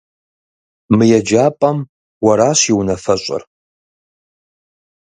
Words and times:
Мы 0.95 1.03
еджапӀэм 1.17 1.77
уэращ 2.25 2.61
и 2.71 2.73
унафэщӀыр. 2.79 3.41